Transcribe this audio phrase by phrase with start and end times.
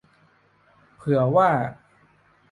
[0.95, 1.49] เผื่อว่า